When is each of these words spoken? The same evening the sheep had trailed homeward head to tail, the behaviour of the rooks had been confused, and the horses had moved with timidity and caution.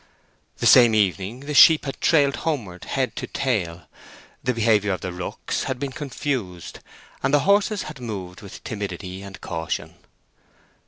The 0.57 0.65
same 0.65 0.95
evening 0.95 1.41
the 1.41 1.53
sheep 1.53 1.85
had 1.85 2.01
trailed 2.01 2.37
homeward 2.37 2.85
head 2.85 3.15
to 3.17 3.27
tail, 3.27 3.83
the 4.43 4.51
behaviour 4.51 4.91
of 4.93 5.01
the 5.01 5.13
rooks 5.13 5.65
had 5.65 5.77
been 5.77 5.91
confused, 5.91 6.79
and 7.21 7.31
the 7.31 7.41
horses 7.41 7.83
had 7.83 7.99
moved 8.01 8.41
with 8.41 8.63
timidity 8.63 9.21
and 9.21 9.39
caution. 9.41 9.93